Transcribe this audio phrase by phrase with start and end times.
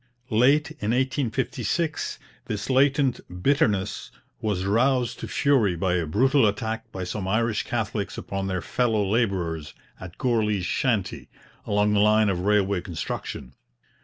[0.31, 4.09] Late in 1856 this latent bitterness
[4.41, 9.07] was roused to fury by a brutal attack by some Irish Catholics upon their fellow
[9.07, 11.29] labourers at Gourley's Shanty,
[11.67, 13.53] along the line of railway construction.